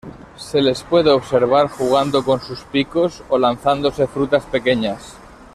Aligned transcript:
Se 0.35 0.63
les 0.63 0.81
puede 0.81 1.11
observar 1.11 1.67
jugando 1.67 2.25
con 2.25 2.41
sus 2.41 2.61
picos 2.63 3.21
o 3.29 3.37
lanzándose 3.37 4.07
frutas 4.07 4.43
pequeñas. 4.47 5.13